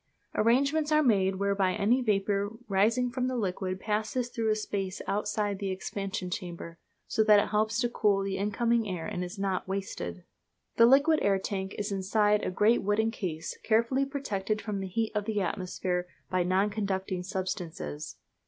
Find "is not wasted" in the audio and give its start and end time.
9.23-10.23